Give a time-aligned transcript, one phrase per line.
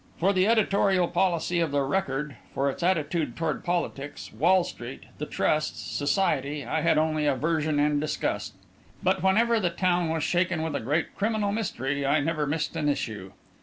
[0.17, 5.27] For the editorial policy of the Record, for its attitude toward politics, Wall Street, the
[5.27, 8.55] trusts, "society," I had only aversion and disgust;
[9.03, 12.89] but whenever the town was shaken with a great criminal mystery, I never missed an
[12.89, 13.33] issue.